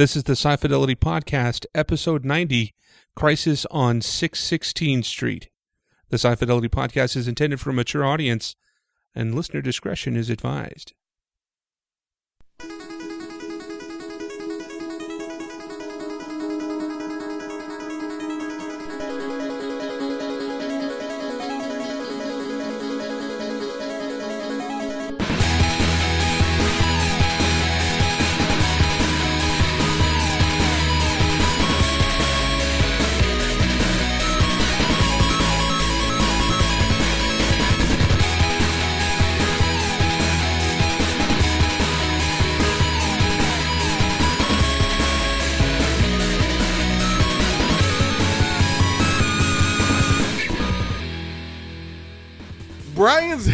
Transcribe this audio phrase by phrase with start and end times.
[0.00, 2.74] This is the Sci Fidelity Podcast, episode 90
[3.14, 5.50] Crisis on 616 Street.
[6.08, 8.56] The Sci Fidelity Podcast is intended for a mature audience,
[9.14, 10.94] and listener discretion is advised.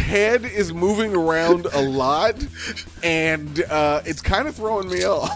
[0.07, 2.35] Head is moving around a lot,
[3.03, 5.29] and uh, it's kind of throwing me off.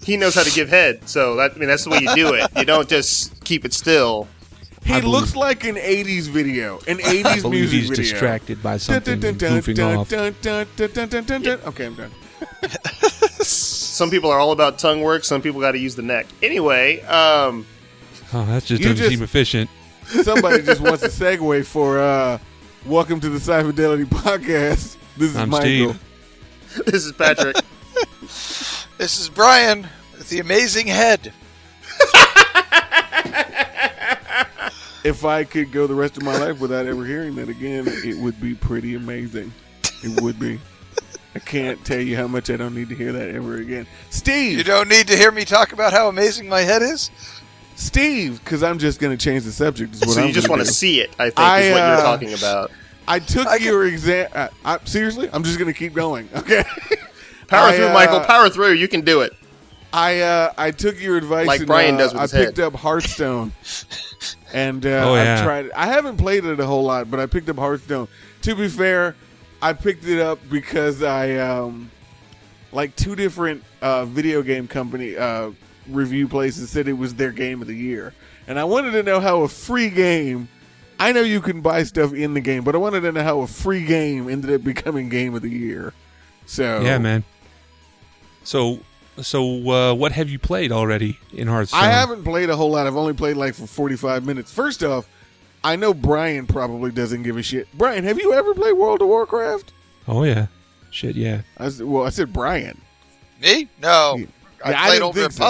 [0.04, 1.08] he knows how to give head.
[1.08, 2.50] So that I mean that's the way you do it.
[2.56, 4.28] You don't just keep it still.
[4.84, 8.02] he believe- looks like an '80s video, an '80s I believe music he's video.
[8.04, 10.12] distracted by something dun, dun, goofing dun, off.
[11.68, 12.10] Okay, I'm done.
[13.42, 15.24] Some people are all about tongue work.
[15.24, 16.26] Some people got to use the neck.
[16.42, 17.66] Anyway, um,
[18.34, 19.70] Oh, that just You doesn't just- seem efficient.
[20.06, 22.38] Somebody just wants a segue for uh,
[22.86, 25.94] "Welcome to the Sci Fidelity Podcast." This is I'm Michael.
[25.94, 26.84] Steve.
[26.86, 27.56] this is Patrick.
[28.98, 31.32] This is Brian with the amazing head.
[35.04, 38.16] If I could go the rest of my life without ever hearing that again, it
[38.18, 39.52] would be pretty amazing.
[40.04, 40.60] It would be.
[41.34, 43.88] I can't tell you how much I don't need to hear that ever again.
[44.10, 47.10] Steve, You don't need to hear me talk about how amazing my head is.
[47.74, 49.94] Steve, because I'm just going to change the subject.
[49.94, 51.10] Is what so I'm you just want to see it.
[51.18, 52.70] I think I, is what uh, you're talking about.
[53.08, 54.28] I took I can- your exam.
[54.34, 56.28] Uh, I, seriously, I'm just going to keep going.
[56.36, 56.64] Okay.
[57.48, 58.20] Power I, through, uh, Michael.
[58.20, 58.72] Power through.
[58.72, 59.34] You can do it.
[59.92, 61.46] I uh, I took your advice.
[61.46, 62.66] Like and, Brian uh, does with I his picked head.
[62.66, 63.52] up Hearthstone,
[64.54, 65.66] and uh, Oh, I've tried.
[65.66, 65.72] It.
[65.76, 68.08] I haven't played it a whole lot, but I picked up Hearthstone.
[68.42, 69.14] To be fair,
[69.60, 71.90] I picked it up because I um,
[72.72, 75.50] like two different uh, video game company uh,
[75.88, 78.14] review places said it was their game of the year,
[78.46, 80.48] and I wanted to know how a free game.
[81.00, 83.40] I know you can buy stuff in the game, but I wanted to know how
[83.40, 85.92] a free game ended up becoming game of the year.
[86.46, 87.24] So Yeah, man.
[88.44, 88.80] So,
[89.20, 91.80] so uh, what have you played already in Hearthstone?
[91.80, 92.86] I haven't played a whole lot.
[92.86, 94.52] I've only played like for 45 minutes.
[94.52, 95.08] First off,
[95.64, 97.68] I know Brian probably doesn't give a shit.
[97.74, 99.72] Brian, have you ever played World of Warcraft?
[100.08, 100.46] Oh yeah,
[100.90, 101.42] shit yeah.
[101.56, 102.80] I said, well, I said Brian.
[103.40, 103.68] Me?
[103.80, 104.18] No.
[104.64, 105.44] Yeah, I I played didn't Old think so.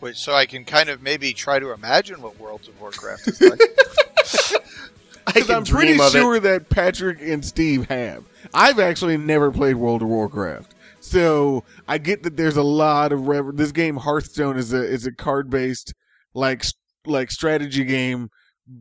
[0.00, 3.40] Which so I can kind of maybe try to imagine what Worlds of Warcraft is
[3.40, 3.60] like.
[5.28, 6.18] I Because can I'm pretty dream of it.
[6.18, 8.24] sure that Patrick and Steve have.
[8.54, 10.74] I've actually never played World of Warcraft.
[11.00, 15.06] So I get that there's a lot of rever- this game Hearthstone is a is
[15.06, 15.94] a card based
[16.34, 16.64] like
[17.06, 18.28] like strategy game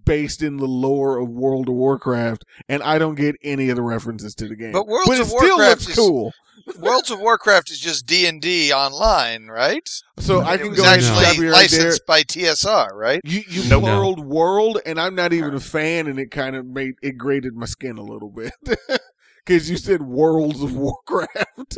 [0.06, 3.84] based in the lore of World of Warcraft, and I don't get any of the
[3.84, 4.72] references to the game.
[4.72, 6.34] But Worlds it of still Warcraft looks is- cool.
[6.78, 9.88] Worlds of Warcraft is just D and D online, right?
[10.20, 11.06] So I it can was go ahead No.
[11.06, 11.82] stop actually you right there.
[11.82, 13.22] licensed by TSR, right?
[13.24, 13.84] You you Nope.
[13.84, 17.54] world world, and I'm not even a fan, and it kind of made it grated
[17.56, 18.52] my skin a little bit
[19.46, 21.78] because you said worlds of Warcraft.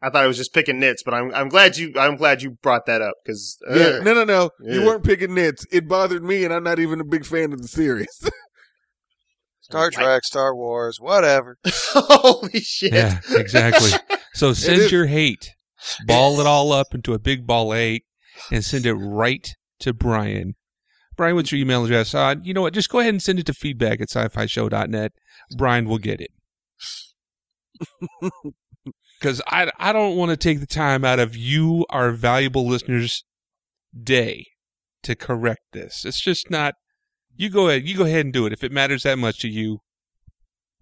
[0.00, 2.52] I thought I was just picking nits, but I'm I'm glad you I'm glad you
[2.62, 5.66] brought that up because yeah, no, no, no, you weren't picking nits.
[5.72, 8.08] It bothered me, and I'm not even a big fan of the series.
[9.70, 11.58] Star Trek, Star Wars, whatever.
[11.66, 12.92] holy shit.
[12.92, 13.90] Yeah, exactly.
[14.34, 15.54] So send your hate,
[16.06, 18.04] ball it all up into a big ball of eight,
[18.50, 20.54] and send it right to Brian.
[21.16, 22.14] Brian, what's your email address?
[22.14, 22.72] Uh, you know what?
[22.72, 25.12] Just go ahead and send it to feedback at sci-fi show.net.
[25.56, 26.30] Brian will get it.
[29.18, 33.24] Because I, I don't want to take the time out of you, our valuable listeners'
[34.00, 34.46] day
[35.02, 36.04] to correct this.
[36.04, 36.74] It's just not.
[37.38, 37.88] You go ahead.
[37.88, 38.52] You go ahead and do it.
[38.52, 39.78] If it matters that much to you,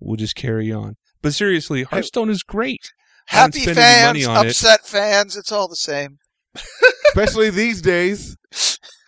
[0.00, 0.96] we'll just carry on.
[1.20, 2.90] But seriously, Hearthstone is great.
[3.26, 4.50] Happy spent any money fans, on it.
[4.50, 6.18] upset fans, it's all the same.
[7.08, 8.36] Especially these days,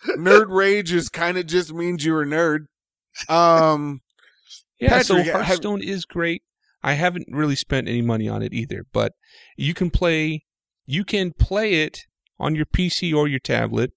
[0.05, 2.65] nerd rage is kind of just means you're a nerd.
[3.27, 4.01] Um,
[4.79, 6.43] Yeah, so Patrick, have- Hearthstone is great.
[6.83, 9.13] I haven't really spent any money on it either, but
[9.57, 10.43] you can play
[10.85, 12.05] you can play it
[12.39, 13.91] on your PC or your tablet.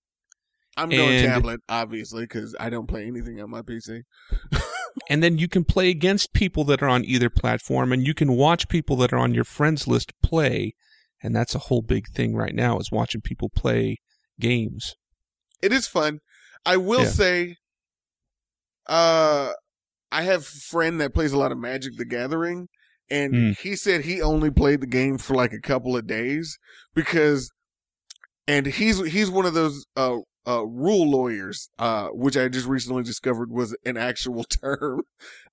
[0.76, 4.02] I'm going And- tablet, obviously, because I don't play anything on my PC.
[5.08, 8.32] And then you can play against people that are on either platform and you can
[8.36, 10.74] watch people that are on your friends list play.
[11.22, 13.96] And that's a whole big thing right now is watching people play
[14.38, 14.94] games.
[15.62, 16.18] It is fun.
[16.66, 17.08] I will Yeah.
[17.08, 17.56] say,
[18.86, 19.52] uh,
[20.10, 22.68] I have a friend that plays a lot of Magic the Gathering,
[23.10, 23.58] and Mm.
[23.60, 26.58] he said he only played the game for like a couple of days
[26.94, 27.50] because,
[28.46, 33.02] and he's he's one of those uh uh rule lawyers, uh, which I just recently
[33.02, 35.02] discovered was an actual term.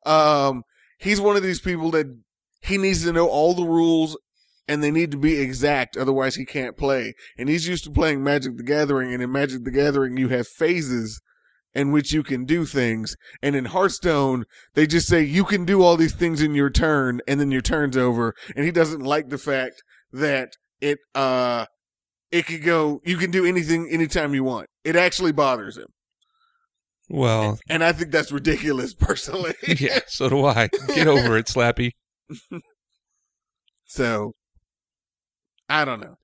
[0.06, 0.64] Um,
[0.98, 2.08] he's one of these people that
[2.62, 4.18] he needs to know all the rules
[4.70, 7.16] and they need to be exact, otherwise he can't play.
[7.38, 10.48] And he's used to playing Magic the Gathering, and in Magic the Gathering you have
[10.48, 11.20] phases
[11.74, 13.16] in which you can do things.
[13.42, 14.46] And in Hearthstone,
[14.76, 17.62] they just say you can do all these things in your turn, and then your
[17.62, 18.36] turn's over.
[18.56, 19.82] And he doesn't like the fact
[20.12, 21.66] that it uh
[22.32, 24.68] it could go you can do anything anytime you want.
[24.90, 25.86] It actually bothers him.
[27.12, 29.54] Well, And I think that's ridiculous personally.
[29.68, 30.70] yeah, so do I.
[30.88, 31.92] Get over it, Slappy.
[33.86, 34.34] so
[35.70, 36.18] I don't know.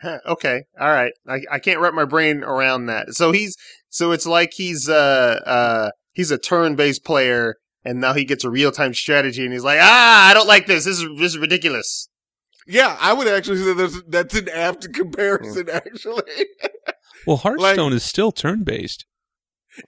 [0.00, 1.12] Huh, okay, all right.
[1.28, 3.12] I, I can't wrap my brain around that.
[3.12, 3.54] So he's
[3.90, 8.50] so it's like he's uh uh he's a turn-based player, and now he gets a
[8.50, 10.86] real-time strategy, and he's like, ah, I don't like this.
[10.86, 12.08] This is this is ridiculous.
[12.66, 15.68] Yeah, I would actually say that's that's an apt comparison.
[15.68, 16.22] Actually,
[17.26, 19.04] Well, Hearthstone is still turn based.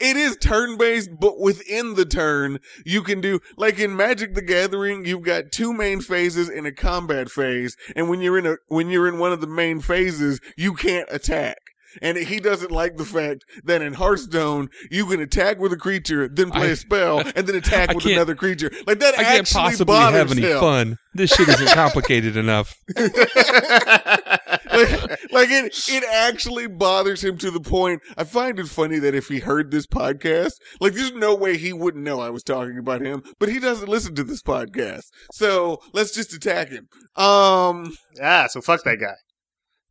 [0.01, 4.43] it is turn based, but within the turn, you can do like in Magic the
[4.43, 8.57] Gathering, you've got two main phases and a combat phase, and when you're in a
[8.67, 11.57] when you're in one of the main phases, you can't attack.
[12.03, 16.29] And he doesn't like the fact that in Hearthstone you can attack with a creature,
[16.29, 18.71] then play I- a spell, and then attack I with another creature.
[18.87, 20.61] Like that I can't actually possibly bothers have any him.
[20.61, 20.99] fun.
[21.15, 22.77] This shit isn't complicated enough.
[24.83, 28.03] like, like it, it actually bothers him to the point.
[28.17, 31.73] I find it funny that if he heard this podcast, like there's no way he
[31.73, 35.05] wouldn't know I was talking about him, but he doesn't listen to this podcast.
[35.33, 36.89] So let's just attack him.
[37.17, 39.15] Um, ah, so fuck that guy.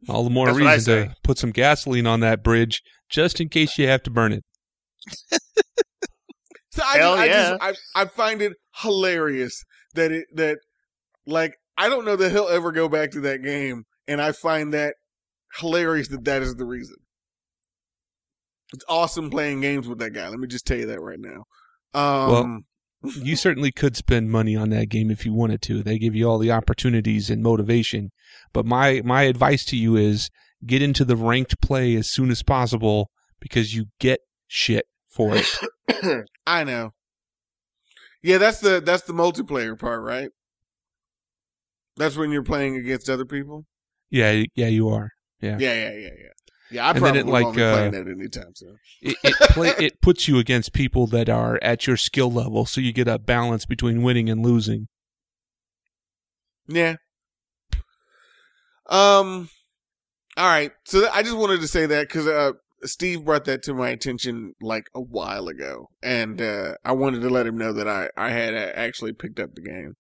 [0.10, 3.78] All the more That's reason to put some gasoline on that bridge just in case
[3.78, 4.44] you have to burn it.
[6.72, 7.50] so I, Hell just, I, yeah.
[7.50, 9.64] just I, I find it hilarious
[9.96, 10.60] that it, that
[11.26, 13.84] like, I don't know that he'll ever go back to that game.
[14.08, 14.96] And I find that
[15.60, 16.96] hilarious that that is the reason.
[18.74, 20.28] It's awesome playing games with that guy.
[20.28, 21.46] Let me just tell you that right now.
[21.94, 22.66] Um,
[23.22, 25.84] You certainly could spend money on that game if you wanted to.
[25.84, 28.10] They give you all the opportunities and motivation.
[28.54, 30.30] But my my advice to you is
[30.66, 36.26] get into the ranked play as soon as possible because you get shit for it.
[36.48, 36.92] I know.
[38.24, 40.32] Yeah, that's the that's the multiplayer part, right?
[41.98, 43.66] That's when you're playing against other people.
[44.10, 45.10] Yeah, yeah, you are.
[45.42, 46.10] Yeah, yeah, yeah, yeah.
[46.70, 48.78] Yeah, I And probably it, won't like, be playing uh, that anytime soon.
[49.02, 52.82] It it, play, it puts you against people that are at your skill level, so
[52.82, 54.88] you get a balance between winning and losing.
[56.68, 56.96] Yeah.
[58.88, 59.50] Um.
[60.36, 60.72] All right.
[60.86, 62.52] So th- I just wanted to say that because uh,
[62.84, 67.30] Steve brought that to my attention like a while ago, and uh, I wanted to
[67.30, 69.96] let him know that I I had uh, actually picked up the game.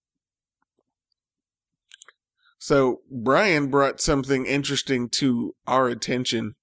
[2.60, 6.54] So Brian brought something interesting to our attention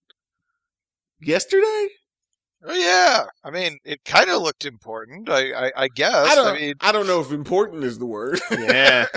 [1.20, 1.88] yesterday.
[2.66, 5.28] Oh yeah, I mean, it kind of looked important.
[5.28, 6.26] I, I, I guess.
[6.26, 6.54] I don't.
[6.60, 8.40] mean, I don't know if important is the word.
[8.50, 9.06] yeah.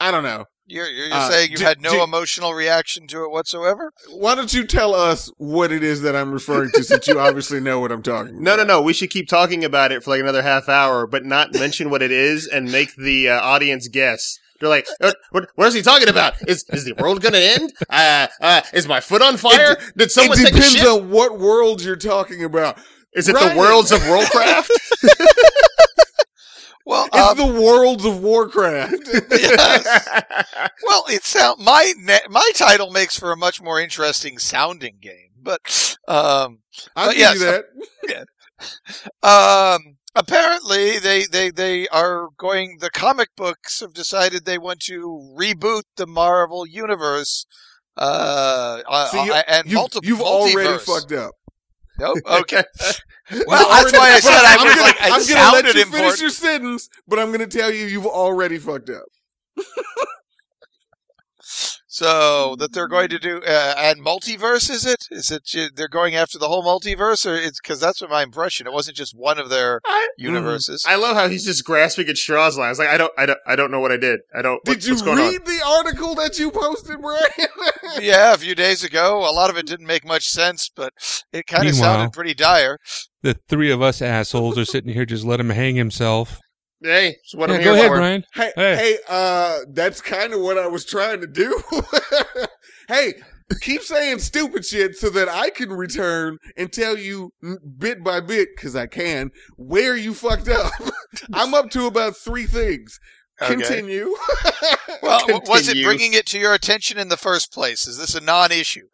[0.00, 0.46] I don't know.
[0.66, 3.92] you're, you're Uh, saying you j- had no j- emotional reaction to it whatsoever.
[4.10, 7.60] Why don't you tell us what it is that I'm referring to, since you obviously
[7.60, 8.42] know what I'm talking.
[8.42, 8.82] No, no, no.
[8.82, 12.02] We should keep talking about it for like another half hour, but not mention what
[12.02, 14.38] it is and make the uh, audience guess.
[14.60, 16.34] They're like, what, what, what is he talking about?
[16.48, 17.72] Is is the world going to end?
[17.90, 19.76] Uh, uh, is my foot on fire?
[19.96, 22.78] Did someone it depends on what world you're talking about.
[23.14, 23.54] is it Ryan.
[23.54, 24.68] the worlds of Worldcraft?
[26.86, 29.08] Well, It's um, the worlds of Warcraft.
[29.30, 30.08] yes.
[30.86, 35.30] Well, it sound my ne- my title makes for a much more interesting sounding game,
[35.42, 36.58] but um,
[36.94, 37.64] I'll But give yes, you
[38.12, 38.26] that.
[39.76, 42.78] um, apparently they, they they are going.
[42.80, 47.46] The comic books have decided they want to reboot the Marvel universe.
[47.96, 50.08] Uh, uh, See, you, and you've, multiple.
[50.08, 51.32] you've already fucked up.
[51.98, 52.18] Nope.
[52.26, 52.64] Okay.
[53.30, 55.82] You've Well, that's why I said I I'm was gonna, like, I'm gonna let you
[55.82, 55.92] important.
[55.92, 59.04] finish your sentence, but I'm going to tell you you've already fucked up.
[61.94, 65.06] So that they're going to do uh, and multiverse is it?
[65.12, 68.66] Is it they're going after the whole multiverse, or it's because that's what my impression.
[68.66, 70.84] It wasn't just one of their I, universes.
[70.88, 72.58] I love how he's just grasping at straws.
[72.58, 72.64] Now.
[72.64, 74.22] I was like, I don't, I don't, I don't know what I did.
[74.36, 74.58] I don't.
[74.64, 75.30] What, Did you what's going on?
[75.30, 77.22] read the article that you posted, Brian?
[78.00, 80.94] yeah, a few days ago, a lot of it didn't make much sense, but
[81.32, 82.76] it kind of sounded pretty dire.
[83.22, 86.40] The three of us assholes are sitting here just let him hang himself.
[86.84, 87.96] Hey, it's what Yeah, I'm go here ahead, for.
[87.96, 88.24] Brian.
[88.34, 88.76] Hey, Hey.
[88.76, 91.60] hey, uh, that's kind of what I was trying to do.
[92.86, 93.14] Hey,
[93.62, 97.30] keep saying stupid shit so that I can return and tell you
[97.78, 100.70] bit by bit, because I can, where you fucked up.
[101.32, 103.00] I'm up to about three things.
[103.40, 103.54] Okay.
[103.54, 104.14] Continue.
[105.02, 107.86] Well, w- was it bringing it to your attention in the first place?
[107.86, 108.86] Is this a non-issue?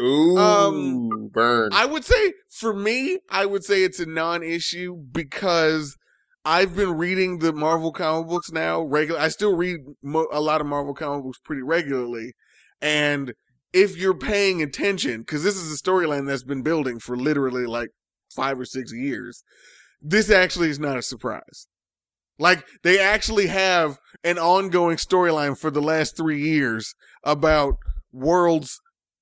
[0.00, 1.70] Ooh, Um, burn.
[1.72, 5.96] I would say, for me, I would say it's a non-issue because
[6.44, 9.20] I've been reading the Marvel comic books now regular.
[9.20, 12.34] I still read mo- a lot of Marvel comic books pretty regularly,
[12.80, 13.34] and
[13.72, 17.90] if you're paying attention, because this is a storyline that's been building for literally like
[18.34, 19.44] five or six years,
[20.00, 21.68] this actually is not a surprise.
[22.38, 27.76] Like they actually have an ongoing storyline for the last three years about
[28.12, 28.80] worlds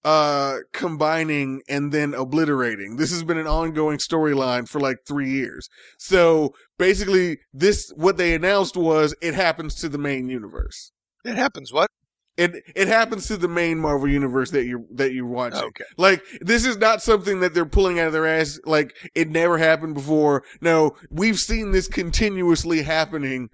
[0.08, 2.96] uh combining and then obliterating.
[2.96, 5.68] This has been an ongoing storyline for like 3 years.
[5.98, 10.92] So basically this what they announced was it happens to the main universe.
[11.26, 11.74] It happens.
[11.74, 11.90] What?
[12.38, 15.64] It it happens to the main Marvel universe that you that you're watching.
[15.64, 15.84] Okay.
[15.98, 18.58] Like this is not something that they're pulling out of their ass.
[18.64, 20.42] Like it never happened before.
[20.62, 23.50] No, we've seen this continuously happening.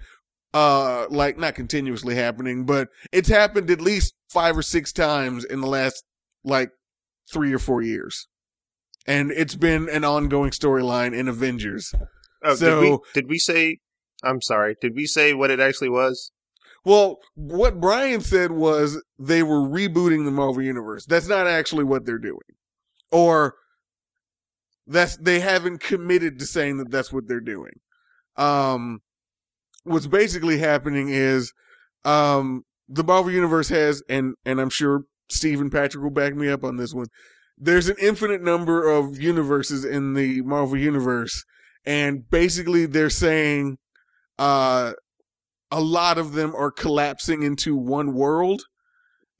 [0.52, 5.60] Uh, like not continuously happening, but it's happened at least five or six times in
[5.60, 6.04] the last
[6.44, 6.70] like
[7.32, 8.28] three or four years,
[9.06, 11.92] and it's been an ongoing storyline in Avengers.
[12.42, 13.78] oh, did we so- did we say?
[14.22, 14.76] I'm sorry.
[14.80, 16.30] Did we say what it actually was?
[16.84, 21.06] Well, what Brian said was they were rebooting the Marvel universe.
[21.06, 22.40] That's not actually what they're doing.
[23.10, 23.54] Or
[24.86, 27.72] that's they haven't committed to saying that that's what they're doing.
[28.36, 29.00] Um
[29.84, 31.52] what's basically happening is
[32.04, 36.48] um the Marvel universe has and and I'm sure Steve and Patrick will back me
[36.48, 37.06] up on this one.
[37.56, 41.44] There's an infinite number of universes in the Marvel universe
[41.86, 43.78] and basically they're saying
[44.38, 44.94] uh
[45.74, 48.62] a lot of them are collapsing into one world.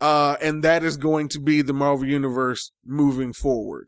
[0.01, 3.87] Uh, and that is going to be the Marvel Universe moving forward.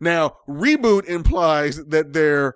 [0.00, 2.54] Now, reboot implies that they're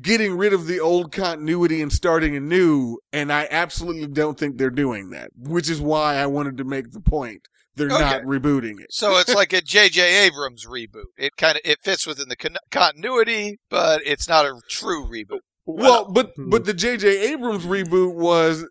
[0.00, 4.70] getting rid of the old continuity and starting anew, and I absolutely don't think they're
[4.70, 7.48] doing that, which is why I wanted to make the point.
[7.76, 7.98] They're Okay.
[8.00, 8.92] not rebooting it.
[8.92, 10.26] So it's like a J.J.
[10.26, 11.10] Abrams reboot.
[11.18, 15.40] It kind of it fits within the con- continuity, but it's not a true reboot.
[15.66, 16.48] Well, but Hmm.
[16.50, 17.32] but the J.J.
[17.32, 18.64] Abrams reboot was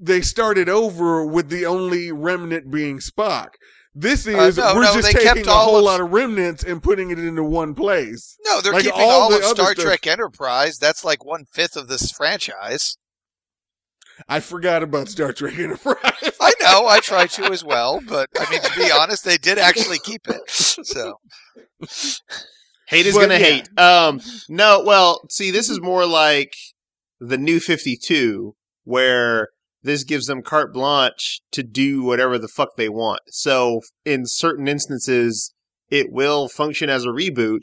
[0.00, 3.48] they started over with the only remnant being Spock.
[3.94, 6.00] This is Uh, no, we're no, just they taking kept a all whole of- lot
[6.00, 8.36] of remnants and putting it into one place.
[8.44, 10.78] No, they're Like keeping all all, the of Star stuff- Trek Enterprise.
[10.78, 12.96] That's like one fifth of this franchise.
[14.28, 15.96] I forgot about Star Trek Enterprise.
[16.40, 19.58] I know, I try to as well, but I mean, to be honest, they did
[19.58, 20.40] actually keep it.
[20.48, 21.18] So
[22.88, 23.40] Hate is But gonna yeah.
[23.40, 23.78] hate.
[23.78, 26.54] Um, no, well, see, this is more like
[27.20, 29.48] the new 52, where
[29.82, 33.20] this gives them carte blanche to do whatever the fuck they want.
[33.28, 35.52] So, in certain instances,
[35.90, 37.60] it will function as a reboot.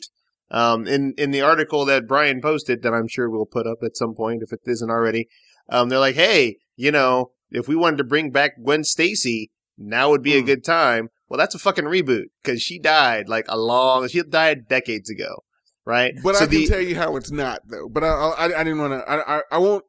[0.52, 3.98] Um, in, in the article that Brian posted, that I'm sure we'll put up at
[3.98, 5.28] some point if it isn't already,
[5.70, 10.10] um, they're like, hey, you know, if we wanted to bring back Gwen Stacy, now
[10.10, 10.46] would be a Hmm.
[10.46, 11.10] good time.
[11.30, 14.08] Well, that's a fucking reboot because she died like a long.
[14.08, 15.44] She died decades ago,
[15.86, 16.14] right?
[16.24, 17.90] but so I can the tell you how it's not though.
[17.90, 19.10] But I I, I didn't want to.
[19.10, 19.84] I, I I won't.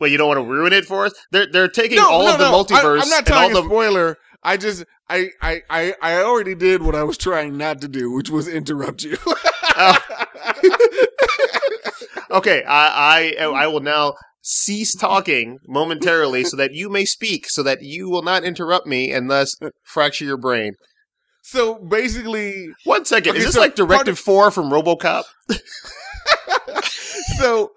[0.00, 1.12] well, you don't want to ruin it for us.
[1.30, 2.64] They're they're taking No, all no, of the no.
[2.64, 3.00] multiverse.
[3.00, 4.18] I, am not and all telling a the, spoiler.
[4.42, 8.10] I just I, I I I already did what I was trying not to do,
[8.10, 9.16] which was interrupt you.
[9.24, 9.98] Oh.
[12.30, 17.62] okay, I, I I will now cease talking momentarily so that you may speak, so
[17.62, 20.72] that you will not interrupt me and thus fracture your brain.
[21.42, 25.22] so basically, One second, Okay, is this so like Directive of- Four from RoboCop?
[27.38, 27.72] so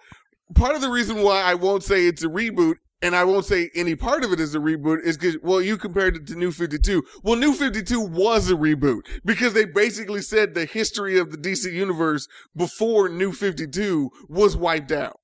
[0.56, 3.70] part of the reason why I won't say it's a reboot and I won't say
[3.76, 6.52] any part of it is a reboot is because, well, you compared it to New
[6.52, 7.04] 52.
[7.24, 11.72] Well, New 52 was a reboot because they basically said the history of the DC
[11.72, 15.20] universe before New 52 was wiped out.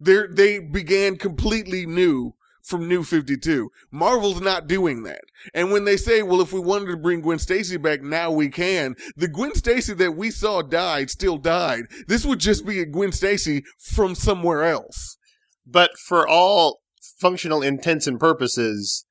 [0.00, 3.70] They they began completely new from New 52.
[3.92, 5.20] Marvel's not doing that.
[5.54, 8.48] And when they say, well, if we wanted to bring Gwen Stacy back, now we
[8.48, 8.96] can.
[9.16, 11.84] The Gwen Stacy that we saw died still died.
[12.08, 15.16] This would just be a Gwen Stacy from somewhere else.
[15.64, 19.04] But for all functional intents and purposes,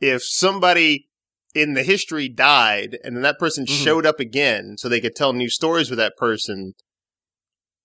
[0.00, 1.08] if somebody
[1.54, 3.84] in the history died and then that person Mhm.
[3.84, 6.74] showed up again so they could tell new stories with that person,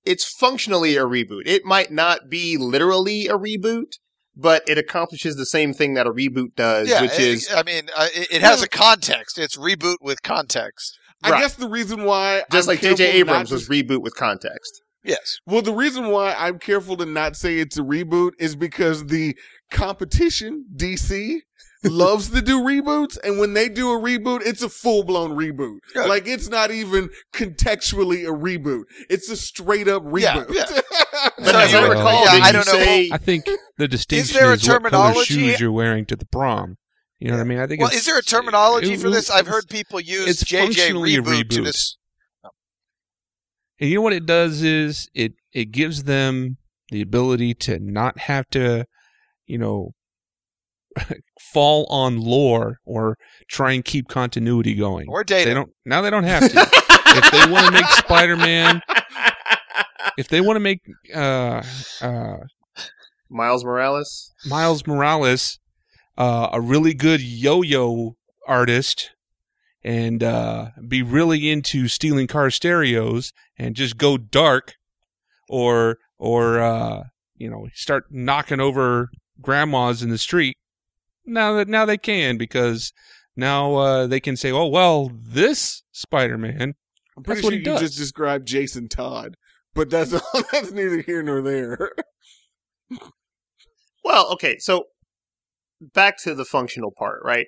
[0.06, 1.44] it's functionally a reboot.
[1.46, 3.94] It might not be literally a reboot,
[4.36, 7.64] but it accomplishes the same thing that a reboot does, yeah, which it- is I
[7.64, 9.38] mean, uh, it, it has a context.
[9.38, 10.98] It's reboot with context.
[11.26, 11.42] I Right.
[11.42, 13.06] guess the reason why just I'm like J.J.
[13.20, 14.82] Abrams not was to- reboot with context.
[15.06, 15.38] Yes.
[15.46, 19.36] Well, the reason why I'm careful to not say it's a reboot is because the
[19.70, 21.40] competition, DC,
[21.84, 25.80] loves to do reboots, and when they do a reboot, it's a full blown reboot.
[25.96, 26.04] Yeah.
[26.06, 30.54] Like it's not even contextually a reboot; it's a straight up reboot.
[30.54, 30.82] yeah.
[31.38, 32.74] But as I Yeah, recall, yeah, I don't know.
[32.74, 33.46] say I think
[33.78, 36.78] the distinction is, there a is what color terminology- shoes you're wearing to the prom.
[37.20, 37.60] You know what I mean?
[37.60, 37.80] I think.
[37.82, 39.30] Well, it's, is there a terminology it- for this?
[39.30, 41.64] I've heard people use it's JJ functionally a reboot, to reboot.
[41.66, 41.98] this.
[43.80, 46.58] And you know what it does is it it gives them
[46.90, 48.86] the ability to not have to,
[49.46, 49.94] you know,
[51.40, 55.08] fall on lore or try and keep continuity going.
[55.10, 55.50] Or data.
[55.50, 56.02] They don't now.
[56.02, 56.60] They don't have to.
[57.16, 58.82] if they want to make Spider-Man,
[60.18, 60.82] if they want to make
[61.14, 61.64] uh,
[62.02, 62.38] uh,
[63.30, 64.32] Miles Morales.
[64.46, 65.60] Miles Morales
[66.18, 68.16] uh, a really good yo-yo
[68.48, 69.12] artist
[69.84, 74.76] and uh, be really into stealing car stereos and just go dark
[75.50, 77.04] or or uh,
[77.36, 79.10] you know start knocking over
[79.42, 80.58] grandmas in the street
[81.26, 82.92] now that now they can because
[83.36, 86.76] now uh, they can say oh well this spider-man
[87.16, 87.82] I'm pretty That's what sure he you does.
[87.82, 89.36] just described Jason Todd,
[89.76, 90.12] but that's
[90.52, 91.92] that's neither here nor there.
[94.04, 94.86] Well, okay, so
[95.80, 97.48] back to the functional part, right?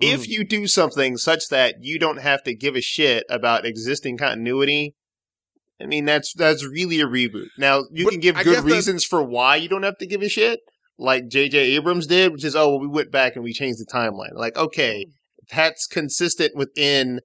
[0.00, 0.14] Mm.
[0.14, 4.16] If you do something such that you don't have to give a shit about existing
[4.16, 4.94] continuity,
[5.80, 7.48] I mean that's that's really a reboot.
[7.58, 10.22] Now you But can give I good reasons for why you don't have to give
[10.22, 10.60] a shit,
[10.98, 11.58] like J.J.
[11.58, 14.34] Abrams did, which is oh well, we went back and we changed the timeline.
[14.34, 15.12] Like okay, mm.
[15.50, 17.20] that's consistent within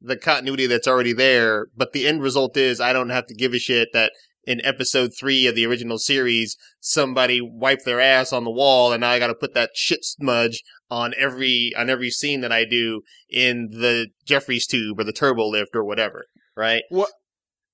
[0.00, 3.54] the continuity that's already there, but the end result is I don't have to give
[3.54, 4.12] a shit that
[4.46, 9.00] in episode three of the original series, somebody wiped their ass on the wall, and
[9.00, 12.64] now I got to put that shit smudge on every on every scene that I
[12.64, 16.26] do in the Jefferies tube or the turbo lift or whatever.
[16.56, 16.82] Right?
[16.90, 17.08] Well,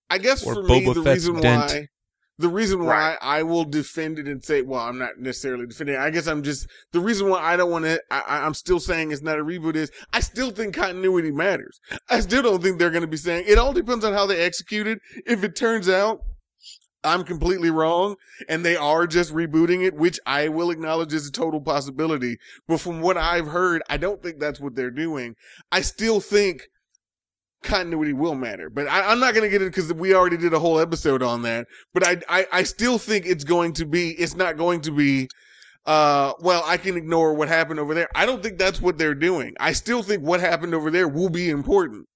[0.09, 1.73] I guess Or for me, Boba the Fett's reason dent.
[1.73, 1.87] why
[2.41, 3.19] the reason why Right.
[3.21, 5.97] I will defend it and say, well, I'm not necessarily defending.
[5.97, 6.01] it.
[6.01, 8.01] I guess I'm just the reason why I don't want to.
[8.11, 9.77] I'm still saying it's not a reboot.
[9.77, 11.81] Is I still think continuity matters.
[12.09, 13.59] I still don't think they're going to be saying it.
[13.59, 14.99] All depends on how they execute it.
[15.27, 16.21] If it turns out.
[17.03, 18.17] I'm completely wrong,
[18.47, 22.37] and they are just rebooting it, which I will acknowledge is a total possibility.
[22.69, 25.35] But from what I've heard, I don't think that's what they're doing.
[25.73, 26.69] I still think
[27.62, 28.71] continuity will matter.
[28.71, 31.23] But I, I'm not going to get it because we already did a whole episode
[31.23, 31.67] on that.
[31.93, 35.28] But I, I, I still think it's going to be, it's not going to be,
[35.87, 38.08] uh, well, I can ignore what happened over there.
[38.15, 39.54] I don't think that's what they're doing.
[39.58, 42.06] I still think what happened over there will be important.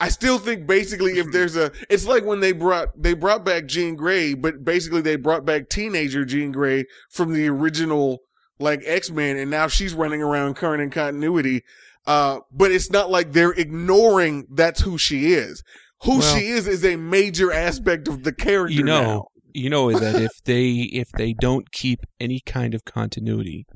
[0.00, 3.66] I still think basically if there's a, it's like when they brought, they brought back
[3.66, 8.20] Jean Grey, but basically they brought back teenager Jean Grey from the original,
[8.60, 11.64] like X-Men, and now she's running around current in continuity.
[12.08, 15.62] Uh, but it's not like they're ignoring that's who she is.
[16.04, 18.72] Who Well- she is is a major aspect of the character.
[18.72, 19.26] you know now.
[19.52, 23.66] you know that if they if they don't keep any kind of continuity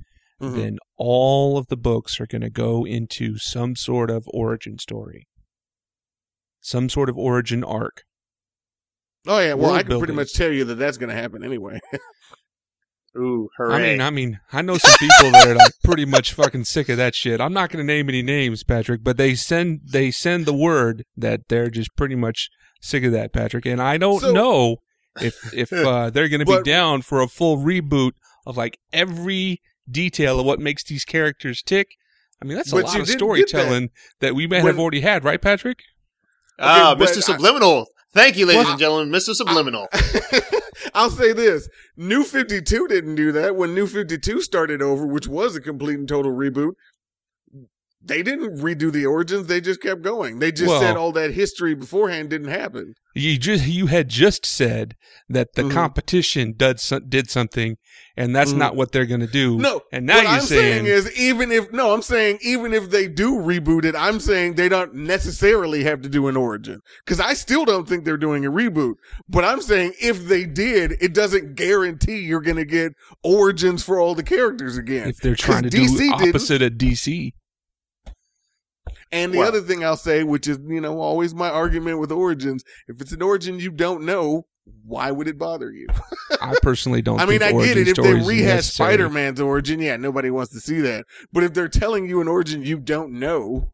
[0.41, 0.55] Mhm.
[0.57, 5.27] then all of the books are going to go into some sort of origin story
[6.61, 8.03] some sort of origin arc
[9.27, 11.45] Oh yeah, well world I can pretty much tell you that that's going to happen
[11.45, 11.81] anyway.
[13.17, 13.75] Ooh, hooray!
[13.75, 16.89] I mean, I mean, I know some people that are like pretty much fucking sick
[16.89, 17.41] of that shit.
[17.41, 21.05] I'm not going to name any names, Patrick, but they send they send the word
[21.17, 22.49] that they're just pretty much
[22.81, 23.67] sick of that, Patrick.
[23.67, 24.77] And I don't So- know
[25.21, 28.13] if if uh, they're going to be down for a full reboot
[28.47, 31.89] of like every detail of what makes these characters tick.
[32.41, 34.35] I mean, that's a lot you of storytelling that.
[34.35, 35.81] we may have already had, right, Patrick?
[36.59, 37.19] ah, Okay, but Mr.
[37.19, 37.87] I- Subliminal.
[38.15, 39.35] Thank you, ladies Well, and gentlemen, Mr.
[39.35, 39.87] Subliminal.
[40.95, 45.07] I'll say this: New Fifty Two didn't do that when New Fifty Two started over,
[45.07, 46.75] which was a complete and total reboot.
[48.05, 50.39] They didn't redo the origins; they just kept going.
[50.41, 52.95] They just Well- said all that history beforehand didn't happen.
[53.15, 54.97] You just you had just said
[55.29, 55.71] that the Mhm.
[55.73, 57.77] competition did did something,
[58.17, 58.57] and that's Mhm.
[58.59, 59.57] not what they're going to do.
[59.59, 62.73] No, and now what you're I'm saying, saying, is even if no, I'm saying even
[62.73, 66.81] if they do reboot it, I'm saying they don't necessarily have to do an origin
[67.05, 68.95] because I still don't think they're doing a reboot.
[69.29, 74.01] But I'm saying if they did, it doesn't guarantee you're going to get origins for
[74.01, 75.09] all the characters again.
[75.09, 76.29] if they're trying to 'Cause do DC didn't.
[76.29, 77.35] opposite of DC,
[79.11, 82.65] And the other thing I'll say, which is you know always my argument with origins,
[82.89, 84.47] if it's an origin you don't know,
[84.85, 85.87] why would it bother you?
[86.41, 87.21] I personally don't.
[87.21, 87.89] I mean, I get it.
[87.89, 88.65] If they rehash.
[88.67, 91.05] Spider Man's origin, yeah, nobody wants to see that.
[91.33, 93.73] But if they're telling you an origin you don't know,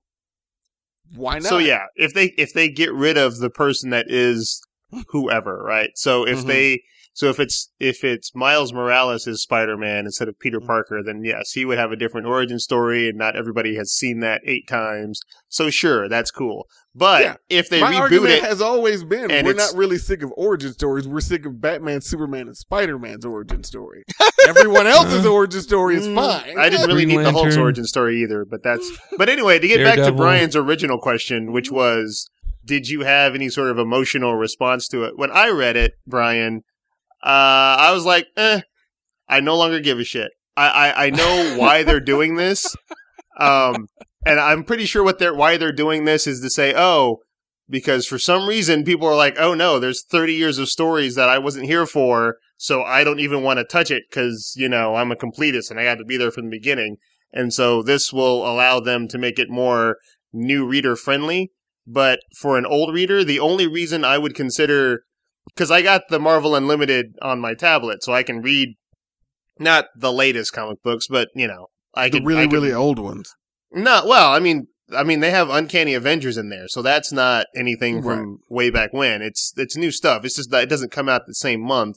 [1.14, 1.44] why not?
[1.44, 4.60] So yeah, if they if they get rid of the person that is
[5.08, 5.90] whoever, right?
[5.94, 6.46] So if Mhm.
[6.46, 6.82] they
[7.18, 11.50] So if it's if it's Miles Morales as Spider-Man instead of Peter Parker, then yes,
[11.50, 15.20] he would have a different origin story, and not everybody has seen that eight times.
[15.48, 16.68] So sure, that's cool.
[16.94, 17.34] But Yeah.
[17.48, 20.32] if they My reboot argument it, has always been and we're not really sick of
[20.36, 21.08] origin stories.
[21.08, 24.04] We're sick of Batman, Superman, and Spider Man's origin story.
[24.46, 26.56] Everyone else's origin story is Mm, fine.
[26.56, 28.88] I didn't really Green need the Hulk's origin story either, but that's.
[29.16, 32.30] But anyway, to get back to Brian's original question, which was,
[32.64, 35.14] did you have any sort of emotional response to it?
[35.18, 36.62] When I read it, Brian,
[37.26, 38.60] I was like, eh,
[39.28, 40.30] I no longer give a shit.
[40.56, 42.76] I, I, I know why they're doing this,
[43.38, 43.88] um,
[44.26, 47.18] and I'm pretty sure what they're why they're doing this is to say, oh,
[47.68, 51.28] because for some reason people are like, oh no, there's 30 years of stories that
[51.28, 54.96] I wasn't here for, so I don't even want to touch it because you know
[54.96, 56.96] I'm a completist and I had to be there from the beginning,
[57.32, 59.98] and so this will allow them to make it more
[60.32, 61.52] new reader friendly.
[61.86, 65.04] But for an old reader, the only reason I would consider
[65.58, 68.76] because I got the Marvel Unlimited on my tablet, so I can read
[69.58, 72.72] not the latest comic books, but you know I the can really, I can- really
[72.72, 73.34] old ones.
[73.72, 77.46] no, well, I mean, I mean, they have Uncanny Avengers in there, so that's not
[77.56, 79.20] anything from way back when.
[79.20, 80.24] It's it's new stuff.
[80.24, 81.96] It's just that it doesn't come out the same month.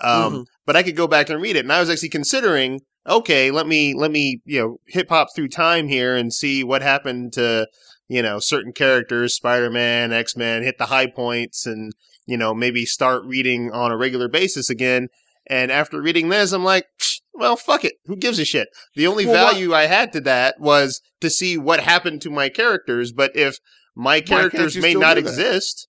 [0.00, 0.44] Um, Mhm.
[0.64, 3.66] But I could go back and read it, and I was actually considering, okay, let
[3.66, 7.66] me let me you know hip hop through time here and see what happened to
[8.08, 11.92] you know certain characters, Spider Man, X Men, hit the high points, and
[12.26, 15.08] you know maybe start reading on a regular basis again.
[15.48, 16.86] And after reading this, I'm like,
[17.34, 17.94] well, fuck it.
[18.06, 18.68] Who gives a shit?
[18.94, 22.30] The only Well, what- value I had to that was to see what happened to
[22.30, 23.12] my characters.
[23.12, 23.58] But if
[23.96, 25.88] my characters may not exist,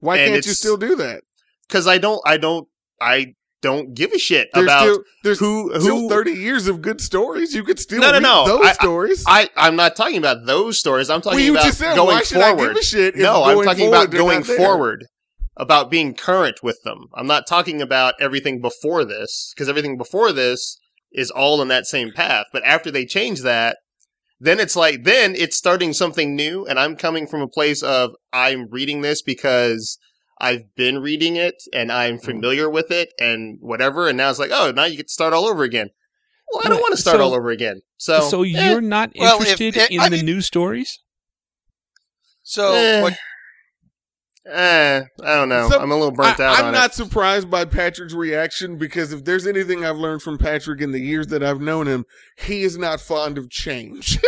[0.00, 1.22] Why can't you still do that?
[1.68, 2.68] because I don't, I don't,
[3.00, 6.08] I don't give a shit There's about still there's who still who.
[6.08, 7.54] 30 years of good stories.
[7.54, 8.46] You could still No, no, no.
[8.46, 9.24] those I- I- stories.
[9.26, 11.10] I, I'm not talking about those stories.
[11.10, 12.68] I'm talking well, about said, going I forward.
[12.68, 15.06] give a shit no, I'm talking about going forward,
[15.56, 17.06] about being current with them.
[17.14, 20.78] I'm not talking about everything before this, because everything before this
[21.12, 22.46] is all in that same path.
[22.52, 23.78] But after they change that,
[24.38, 26.66] then it's like, then it's starting something new.
[26.66, 29.98] And I'm coming from a place of, I'm reading this because
[30.38, 32.26] I've been reading it and I'm Mm-hmm.
[32.26, 34.08] familiar with it and whatever.
[34.08, 35.88] And now it's like, oh, now you get to start all over again.
[36.52, 37.80] Well, I don't want to start so- all over again.
[37.96, 38.48] So, So, eh.
[38.48, 40.98] you're not Well, if- interested eh, in I the mean- new stories?
[42.42, 43.00] So Eh.
[43.02, 43.16] what,
[44.48, 45.68] Eh, I don't know.
[45.68, 46.94] So, I'm a little burnt I, out I'm on not it.
[46.94, 51.26] surprised by Patrick's reaction because if there's anything I've learned from Patrick in the years
[51.28, 52.04] that I've known him,
[52.36, 54.20] he is not fond of change.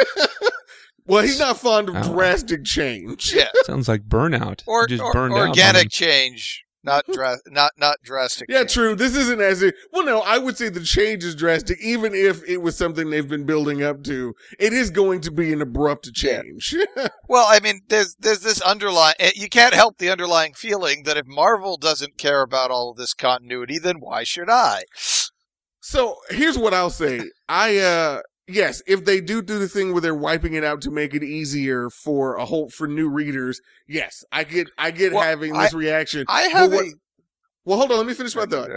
[1.07, 2.13] well, he's not fond of Oh.
[2.15, 3.33] drastic change.
[3.37, 4.63] yeah, Sounds like burnout.
[4.67, 5.89] or, You just or burned organic them.
[5.91, 8.49] change, not dra- not not drastic.
[8.49, 8.73] Yeah, change.
[8.75, 8.95] true.
[8.95, 12.43] This isn't as if, well, no, I would say the change is drastic, even if
[12.49, 14.35] it was something they've been building up to.
[14.59, 16.75] It is going to be an abrupt change.
[17.31, 19.15] Well, I mean, there's there's this underlying.
[19.35, 23.13] You can't help the underlying feeling that if Marvel doesn't care about all of this
[23.13, 24.85] continuity, then why should I?
[25.81, 27.21] so here's what I'll say.
[27.49, 30.91] I, uh, yes, if they do do the thing where they're wiping it out to
[30.91, 35.23] make it easier for a whole, for new readers, yes, I get, I get Well,
[35.23, 36.25] having this reaction.
[36.29, 36.93] I have what- a
[37.65, 38.71] Well, hold on, let me finish my thought.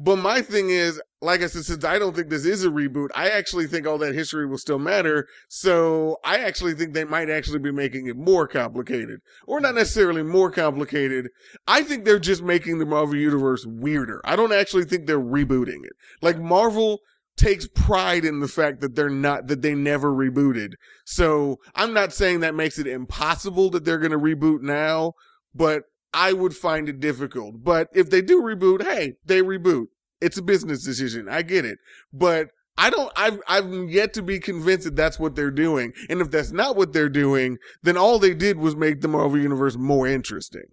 [0.00, 3.08] But my thing is, like I said, since I don't think this is a reboot,
[3.16, 5.26] I actually think all that history will still matter.
[5.48, 9.18] So I actually think they might actually be making it more complicated.
[9.48, 11.30] Or not necessarily more complicated.
[11.66, 14.20] I think they're just making the Marvel Universe weirder.
[14.24, 15.94] I don't actually think they're rebooting it.
[16.22, 17.00] Like Marvel
[17.38, 20.72] takes pride in the fact that they're not, that they never rebooted.
[21.04, 25.14] So I'm not saying that makes it impossible that they're going to reboot now,
[25.54, 27.62] but I would find it difficult.
[27.62, 29.86] But if they do reboot, hey, they reboot.
[30.20, 31.28] It's a business decision.
[31.28, 31.78] I get it.
[32.12, 35.92] But I don't, I've, I've yet to be convinced that that's what they're doing.
[36.08, 39.38] And if that's not what they're doing, then all they did was make the Marvel
[39.38, 40.64] Universe more interesting.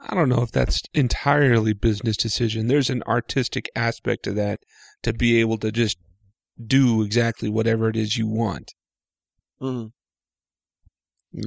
[0.00, 2.68] I don't know if that's entirely business decision.
[2.68, 4.60] There's an artistic aspect to that
[5.02, 5.98] to be able to just
[6.64, 8.74] do exactly whatever it is you want.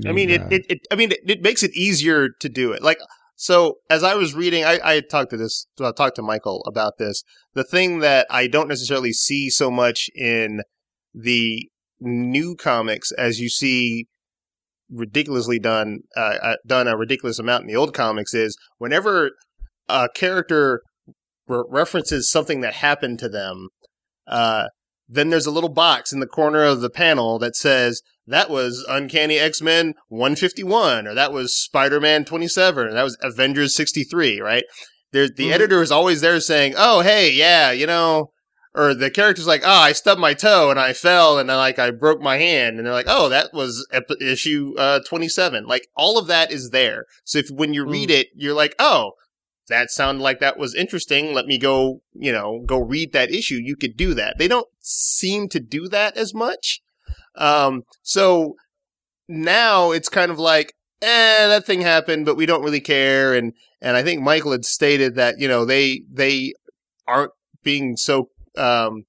[0.08, 2.72] I mean, it, uh, it, it I mean, it, it makes it easier to do
[2.72, 2.84] it.
[2.84, 3.00] Like,
[3.36, 6.98] so as I was reading, I, I talked to this, I talked to Michael about
[7.00, 7.24] this.
[7.54, 10.62] The thing that I don't necessarily see so much in
[11.14, 11.68] the
[12.00, 14.06] new comics as you see
[14.92, 19.32] ridiculously done, uh, uh, done a ridiculous amount in the old comics is whenever
[19.90, 20.82] a character
[21.48, 23.70] re- references something that happened to them,
[24.28, 24.68] uh,
[25.14, 28.86] then there's a little box in the corner of the panel that says, that was
[28.88, 34.40] Uncanny X Men 151, or that was Spider Man 27, or that was Avengers 63,
[34.40, 34.64] right?
[35.12, 35.52] There, the Mhm.
[35.52, 38.32] editor is always there saying, "Oh, hey, yeah, you know,"
[38.74, 41.78] or the character's like, "Oh, I stubbed my toe and I fell and I, like
[41.80, 45.88] I broke my hand," and they're like, "Oh, that was ep- issue uh, 27." Like
[45.98, 47.06] all of that is there.
[47.26, 49.12] So if when you read it, you're like, "Oh."
[49.68, 51.34] That sounded like that was interesting.
[51.34, 53.60] Let me go, you know, go read that issue.
[53.62, 54.38] You could do that.
[54.38, 56.82] They don't seem to do that as much.
[57.36, 58.56] Um, so
[59.28, 63.34] now it's kind of like, eh, that thing happened, but we don't really care.
[63.34, 66.54] And, and I think Michael had stated that, you know, they, they
[67.08, 67.32] aren't
[67.64, 69.06] being so, um,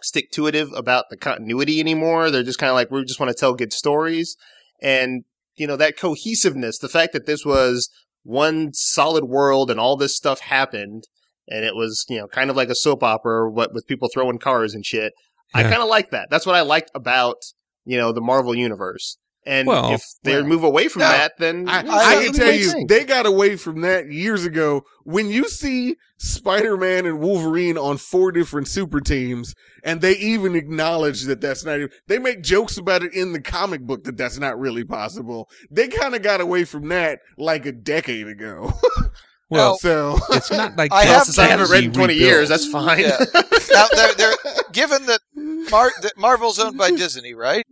[0.00, 2.30] stick to itive about the continuity anymore.
[2.30, 4.36] They're just kind of like, we just want to tell good stories.
[4.80, 5.24] And,
[5.56, 7.88] you know, that cohesiveness, the fact that this was
[8.22, 11.04] one solid world and all this stuff happened
[11.48, 14.38] and it was, you know, kind of like a soap opera, what with people throwing
[14.38, 15.12] cars and shit.
[15.54, 16.30] I kind of like that.
[16.30, 17.36] That's what I liked about,
[17.84, 19.18] you know, the Marvel universe.
[19.44, 21.08] And Well, if they well, move away from no.
[21.08, 22.86] that, then I, you know, I can tell you, thing.
[22.86, 24.84] they got away from that years ago.
[25.04, 30.54] When you see Spider Man and Wolverine on four different super teams, and they even
[30.54, 34.16] acknowledge that that's not, even, they make jokes about it in the comic book that
[34.16, 35.48] that's not really possible.
[35.70, 38.72] They kind of got away from that like a decade ago.
[39.52, 42.66] Well, so, it's not like I Well, have I haven't read in 20 years, that's
[42.66, 43.00] fine.
[43.00, 43.18] Yeah.
[43.70, 44.34] now, they're, they're
[44.72, 47.66] given that, Mar- that Marvel's owned by Disney, right?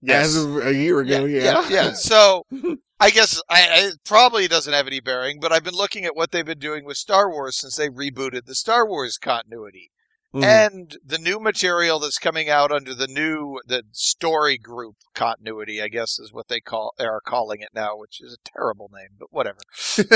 [0.00, 0.26] Yes.
[0.26, 1.42] as of a year ago, yeah.
[1.42, 1.92] yeah, yeah.
[1.92, 2.44] So
[3.00, 6.16] I guess I, I it probably doesn't have any bearing, but I've been looking at
[6.16, 9.90] what they've been doing with Star Wars since they rebooted the Star Wars continuity.
[10.34, 10.44] Mhm.
[10.44, 15.88] And the new material that's coming out under the new the story group continuity, I
[15.88, 19.10] guess is what they call they are calling it now, which is a terrible name,
[19.18, 19.58] but whatever.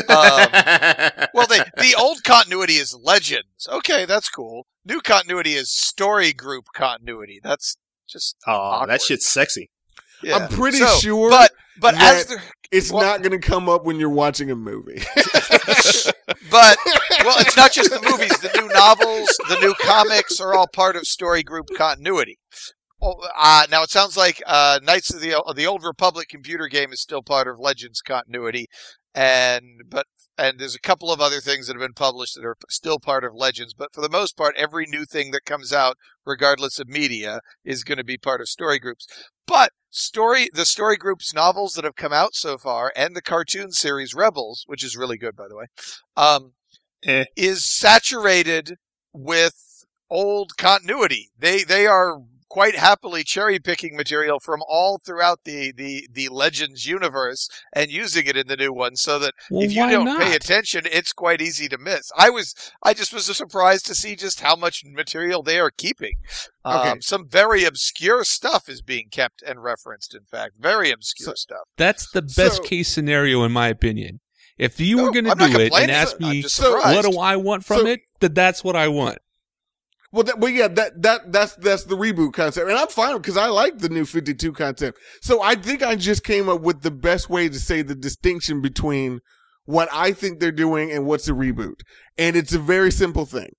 [0.09, 3.67] Um, Well, they, the old continuity is Legends.
[3.69, 4.67] Okay, that's cool.
[4.85, 7.41] New continuity is story group continuity.
[7.43, 7.77] That's
[8.11, 8.91] just oh, awkward.
[8.91, 9.71] that shit's sexy.
[10.23, 10.37] yeah.
[10.37, 13.85] I'm pretty So, sure But but as the it's well- not going to come up
[13.85, 15.03] when you're watching a movie.
[16.51, 16.77] But
[17.25, 18.37] well, it's not just the movies.
[18.41, 22.39] The new novels, the new comics are all part of story group continuity.
[23.01, 26.67] Oh, uh, now it sounds like uh, Knights of the of the Old Republic computer
[26.67, 28.67] game is still part of Legends continuity,
[29.15, 30.07] and but
[30.41, 33.25] and there's a couple of other things that have been published that are still part
[33.25, 33.75] of Legends.
[33.75, 37.85] But for the most part, every new thing that comes out, regardless of media, is
[37.85, 39.07] going to be part of story groups.
[39.47, 43.73] But story the story groups novels that have come out so far, and the cartoon
[43.73, 45.67] series Rebels, which is really good by the way,
[46.17, 46.55] um,
[47.03, 47.25] Eh.
[47.37, 48.77] is saturated
[49.13, 51.31] with old continuity.
[51.39, 52.19] They they are
[52.51, 58.27] quite happily cherry picking material from all throughout the, the, the Legends universe and using
[58.27, 60.21] it in the new one so that Well, if you don't not?
[60.21, 62.11] pay attention, it's quite easy to miss.
[62.19, 66.15] I was I just was surprised to see just how much material they are keeping.
[66.65, 66.95] Um, Okay.
[67.01, 70.15] Some very obscure stuff is being kept and referenced.
[70.15, 71.69] In fact, very obscure So- stuff.
[71.79, 74.21] That's the best So- case scenario, in my opinion.
[74.59, 76.97] If you were going to do it and ask me, just So- surprised.
[77.07, 78.01] what do I want from So- it?
[78.21, 79.19] That that's what I want.
[80.13, 83.37] Well, that, well, yeah, that that that's that's the reboot concept, and I'm fine because
[83.37, 84.99] I like the new 52 concept.
[85.21, 88.61] So I think I just came up with the best way to say the distinction
[88.61, 89.21] between
[89.67, 91.83] what I think they're doing and what's a reboot,
[92.19, 93.53] and it's a very simple thing.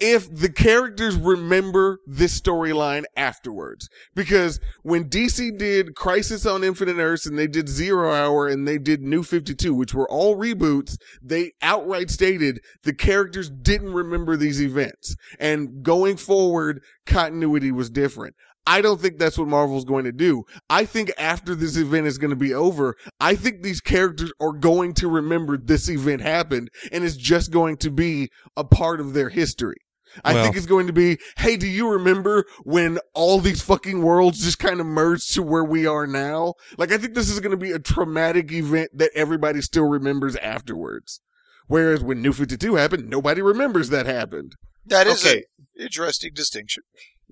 [0.00, 7.26] If the characters remember this storyline afterwards, because when DC did Crisis on Infinite Earths
[7.26, 11.52] and they did Zero Hour and they did New 52, which were all reboots, they
[11.60, 15.14] outright stated the characters didn't remember these events.
[15.38, 18.34] And going forward, continuity was different.
[18.66, 20.44] I don't think that's what Marvel's going to do.
[20.70, 24.52] I think after this event is going to be over, I think these characters are
[24.52, 29.14] going to remember this event happened and it's just going to be a part of
[29.14, 29.76] their history.
[30.24, 34.02] I Well- think it's going to be, hey, do you remember when all these fucking
[34.02, 36.54] worlds just kind of merged to where we are now?
[36.76, 40.36] Like, I think this is going to be a traumatic event that everybody still remembers
[40.36, 41.20] afterwards.
[41.66, 44.52] Whereas when New 52 happened, nobody remembers that happened.
[44.84, 45.44] That is Okay.
[45.78, 46.82] an interesting distinction.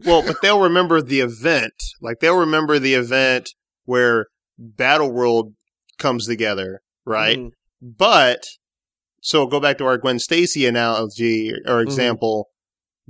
[0.05, 1.75] Well, but they'll remember the event.
[2.01, 3.51] Like they'll remember the event
[3.85, 4.27] where
[4.59, 5.55] Battle World
[5.99, 7.39] comes together, right?
[7.39, 7.51] Mhm.
[7.83, 8.45] But
[9.21, 12.49] so go back to our Gwen Stacy analogy or example.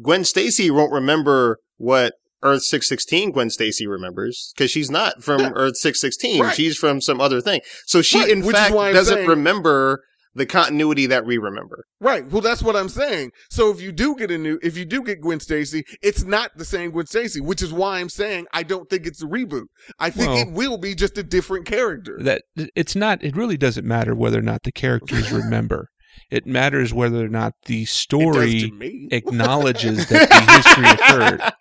[0.02, 5.50] Gwen Stacy won't remember what Earth 616 Gwen Stacy remembers because she's not from Yeah.
[5.54, 6.40] Earth 616.
[6.42, 6.54] Right.
[6.56, 7.60] She's from some other thing.
[7.86, 10.02] So she, Right, in which fact, doesn't saying- remember
[10.34, 11.84] the continuity that we remember.
[12.00, 12.24] Right.
[12.30, 13.32] Well, that's what I'm saying.
[13.50, 16.52] So if you do get a new, if you do get Gwen Stacy, it's not
[16.56, 19.66] the same Gwen Stacy, which is why I'm saying I don't think it's a reboot.
[19.98, 22.18] I think Well- it will be just a different character.
[22.22, 23.22] That it's not.
[23.24, 25.88] It really doesn't matter whether or not the characters remember.
[26.30, 28.72] It matters whether or not the story
[29.10, 31.52] acknowledges that the history occurred.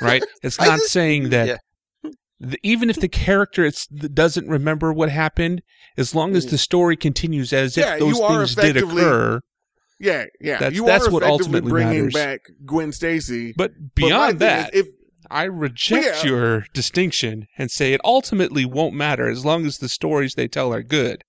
[0.00, 0.24] Right?
[0.42, 1.56] It's not just- saying that yeah.
[2.40, 5.62] The, even if the character it's, doesn't remember what happened,
[5.96, 9.40] as long as the story continues as Yeah, if those things did occur.
[10.00, 10.58] Yeah, yeah.
[10.58, 12.14] That's- you that's are what ultimately bringing matters.
[12.14, 13.54] back Gwen Stacy.
[13.56, 14.92] But But beyond thing that, is, if
[15.30, 16.30] I reject Yeah.
[16.30, 20.74] your distinction and say it ultimately won't matter as long as the stories they tell
[20.74, 21.22] are good.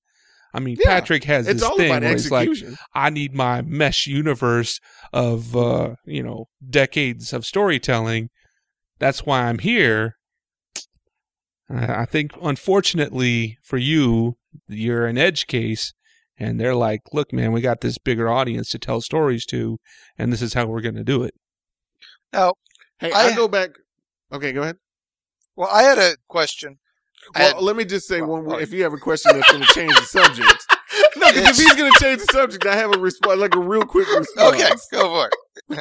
[0.53, 0.87] I mean, Yeah.
[0.99, 2.49] Patrick has It's this thing where he's like.
[2.93, 4.79] I need my mesh universe
[5.13, 8.29] of uh, you know decades of storytelling.
[8.99, 10.15] That's why I'm here.
[11.69, 15.93] I I think, unfortunately for you, you're an edge case,
[16.37, 19.79] and they're like, "Look, man, we got this bigger audience to tell stories to,
[20.17, 21.33] and this is how we're going to do it."
[22.33, 22.53] Now,
[22.99, 23.71] hey, I- I, go back.
[24.31, 24.77] Okay, go ahead.
[25.55, 26.77] well, I had a question.
[27.35, 28.45] Well, had- let me just say Well, one.
[28.45, 30.65] well- If you have a question that's going to change the subject,
[31.15, 33.59] no, because if he's going to change the subject, I have a response, like a
[33.59, 34.53] real quick response.
[34.55, 35.29] Okay, go for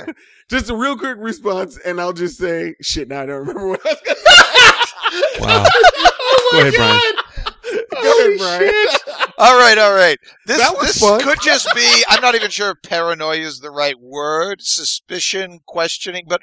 [0.09, 0.17] it.
[0.49, 3.81] just a real quick response, and I'll just say, "Shit, now I don't remember what
[3.85, 4.71] I was going to say."
[5.41, 5.65] Wow.
[5.75, 7.15] oh Go my ahead, Brian.
[7.15, 7.25] God.
[8.03, 8.73] Go ahead, Brian.
[9.39, 10.19] All right, all right.
[10.47, 11.21] This That was this fun.
[11.21, 16.25] could just be I'm not even sure if paranoia is the right word, suspicion, questioning,
[16.29, 16.43] but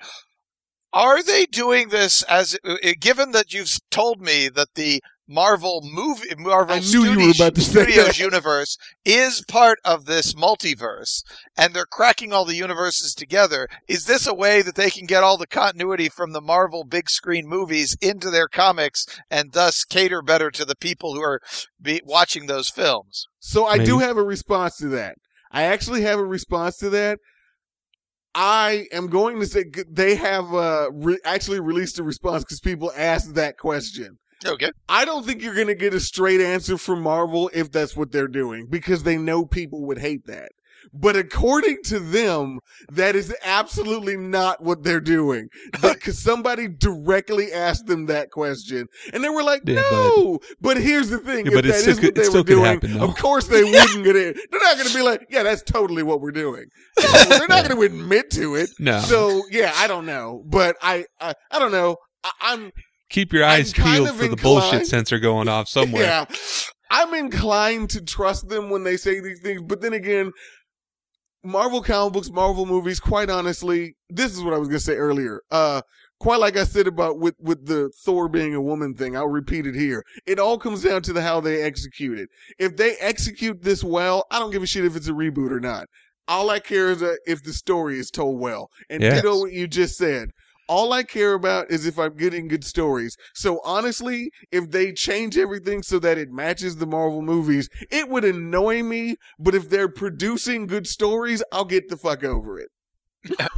[0.94, 6.28] are they doing this as uh, given that you've told me that the Marvel movie
[6.38, 11.24] Marvel I knew you were Studios, about to Studios universe is part of this multiverse
[11.56, 13.68] and they're cracking all the universes together.
[13.88, 17.10] Is this a way that they can get all the continuity from the Marvel big
[17.10, 21.40] screen movies into their comics and thus cater better to the people who are
[21.82, 23.26] be watching those films?
[23.40, 25.16] So I do have a response to that.
[25.52, 27.20] I actually have a response to that.
[28.34, 32.92] I am going to say they have uh, re- actually released a response because people
[32.96, 34.18] asked that question.
[34.46, 34.72] Okay.
[34.90, 38.12] I don't think you're going to get a straight answer from Marvel if that's what
[38.12, 40.50] they're doing because they know people would hate that.
[40.94, 42.60] But according to them,
[42.92, 45.48] that is absolutely not what they're doing.
[45.82, 51.10] Because somebody directly asked them that question, and they were like, Yeah, "No." But, here's
[51.10, 53.00] the thing: Yeah, if but it that still is could- what they were doing, happen,
[53.00, 54.36] of course they wouldn't get it.
[54.52, 56.66] They're not going to be like, "Yeah, that's totally what we're doing."
[57.00, 58.72] No, they're not going to admit to it.
[58.80, 59.00] No.
[59.02, 61.98] So yeah, I don't know, but I I, I don't know.
[62.24, 62.72] I, I'm
[63.12, 66.04] Keep your I'm eyes kind peeled for the bullshit sensor going off somewhere.
[66.04, 66.26] yeah.
[66.90, 70.32] I'm inclined to trust them when they say these things, but then again,
[71.44, 75.42] Marvel comic books, Marvel movies, quite honestly, this is what I was gonna say earlier.
[75.50, 75.82] Uh
[76.20, 79.66] quite like I said about with with the Thor being a woman thing, I'll repeat
[79.66, 80.04] it here.
[80.28, 82.30] It all comes down to the how they execute it.
[82.60, 85.60] If they execute this well, I don't give a shit if it's a reboot or
[85.60, 85.88] not.
[86.28, 88.70] All I care is if the story is told well.
[88.90, 89.16] And Yes.
[89.16, 90.30] ditto what you just said.
[90.72, 93.18] All I care about is if I'm getting good stories.
[93.34, 98.24] So honestly, if they change everything so that it matches the Marvel movies, it would
[98.24, 99.18] annoy me.
[99.38, 102.70] But if they're producing good stories, I'll get the fuck over it.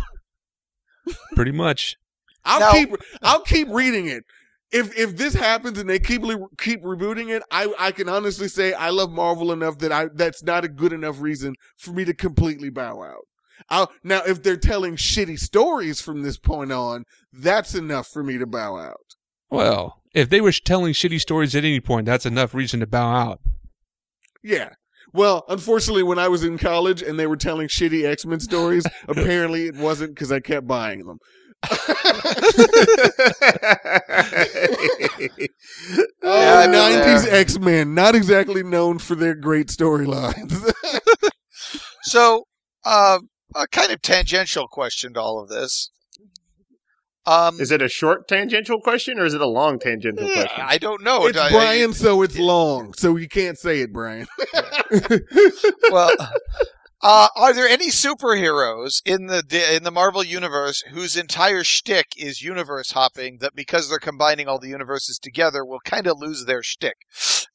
[1.36, 1.97] Pretty much.
[2.45, 2.89] I'll Now- keep
[3.21, 4.23] I'll keep reading it.
[4.71, 8.47] If if this happens and they keep le- keep rebooting it, I I can honestly
[8.47, 12.06] say I love Marvel enough that I that's not a good enough reason for me
[12.06, 13.28] to completely bow out.
[13.73, 18.38] I'll, now, if they're telling shitty stories from this point on, that's enough for me
[18.38, 18.97] to bow out.
[19.49, 23.12] Well, if they were telling shitty stories at any point, that's enough reason to bow
[23.12, 23.39] out.
[24.43, 24.69] Yeah.
[25.12, 28.86] Well, unfortunately, when I was in college and they were telling shitty X Men stories,
[29.07, 31.17] apparently it wasn't because I kept buying them.
[36.25, 37.31] Oh, Yeah, I've 90s.
[37.31, 40.71] X Men, not exactly known for their great storylines.
[42.05, 42.43] So,
[42.83, 43.19] uh,
[43.56, 45.89] a kind of tangential question to all of this.
[47.26, 50.66] Um, Is it a short tangential question or is it a long tangential eh, question?
[50.66, 51.26] I don't know.
[51.26, 54.28] it's I- I- Brian, so it's long, so you can't say it, Brian.
[55.89, 56.12] well,
[57.02, 59.42] uh, are there any superheroes in the
[59.74, 63.38] in the Marvel universe whose entire shtick is universe hopping?
[63.39, 66.96] That because they're combining all the universes together, will kind of lose their shtick.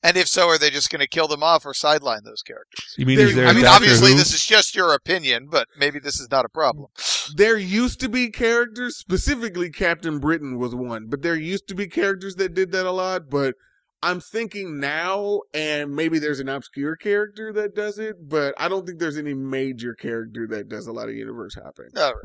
[0.02, 2.94] And if so, are they just going to kill them off or sideline those characters?
[2.96, 4.16] You mean There- is there I a mean, Doctor obviously, Who?
[4.18, 6.86] this is just your opinion, but maybe this is not a problem.
[7.34, 11.88] there used to be characters, specifically Captain Britain was one, but there used to be
[11.88, 13.28] characters that did that a lot.
[13.28, 13.56] But
[14.00, 18.86] I'm thinking now, and maybe there's an obscure character that does it, but I don't
[18.86, 21.86] think there's any major character that does a lot of universe hopping.
[21.96, 22.24] All right.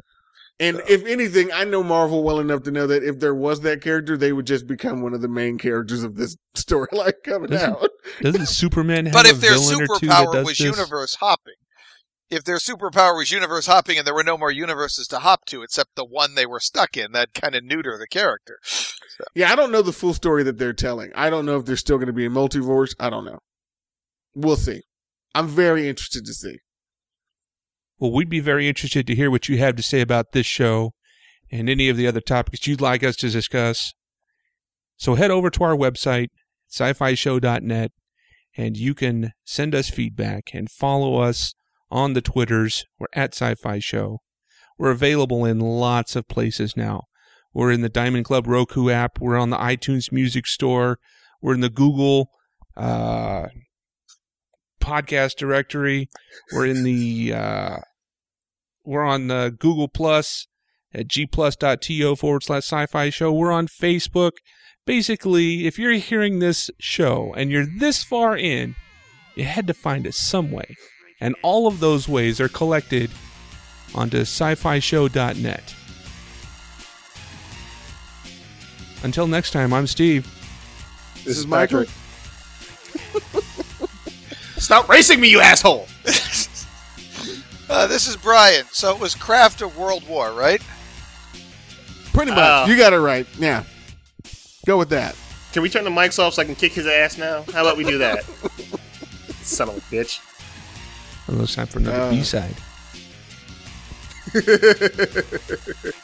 [0.60, 3.82] And if anything, I know Marvel well enough to know that if there was that
[3.82, 7.70] character, they would just become one of the main characters of this storyline coming Doesn't-
[7.72, 7.90] out.
[8.22, 10.78] Doesn't Superman have But a if their villain or two that superpower does was this?
[10.78, 11.54] universe hopping,
[12.30, 15.64] if their superpower was universe hopping and there were no more universes to hop to
[15.64, 18.60] except the one they were stuck in, that kind of neuter the character.
[19.36, 21.12] Yeah, I don't know the full story that they're telling.
[21.16, 22.94] I don't know if there's still going to be a multiverse.
[23.00, 23.40] I don't know.
[24.36, 24.82] We'll see.
[25.36, 26.60] I'm very interested to see.
[28.04, 30.92] Well, we'd be very interested to hear what you have to say about this show
[31.50, 33.94] and any of the other topics you'd like us to discuss.
[34.98, 36.28] So head over to our website,
[36.70, 37.94] sci-fi show.net,
[38.58, 41.54] and you can send us feedback and follow us
[41.90, 42.84] on the Twitters.
[43.00, 44.18] We're at sci-fi show.
[44.78, 47.04] We're available in lots of places now.
[47.54, 49.22] We're in the Diamond Club Roku app.
[49.22, 51.00] We're on the iTunes Music Store.
[51.42, 52.32] We're in the Google
[52.76, 53.46] uh,
[54.82, 56.10] podcast directory.
[56.52, 57.78] We're in the uh,
[58.84, 60.48] we're on the Google Plus
[60.94, 63.32] at gplus.to forward slash sci-fi show.
[63.32, 64.34] We're on Facebook.
[64.86, 68.76] Basically, if you're hearing this show and you're this far in,
[69.36, 70.76] you had to find it some way.
[71.22, 73.10] And all of those ways are collected
[73.96, 75.76] onto sci-fi show.net.
[79.04, 80.28] Until next time, I'm Steve.
[81.24, 81.86] This is Michael.
[84.58, 85.88] Stop racing me, you asshole!
[87.74, 88.66] Uh, this is Brian.
[88.72, 90.62] So it was Craft of World War, right?
[92.14, 92.40] Pretty much.
[92.40, 93.26] Uh, you got it right.
[93.40, 93.64] Yeah.
[94.68, 95.16] Go with that.
[95.54, 97.42] Can we turn the mics off so I can kick his ass now?
[97.52, 98.24] How about we do that?
[99.42, 100.20] Son of a bitch.
[101.28, 102.10] Well, it's time for another Uh.
[102.12, 102.56] B side.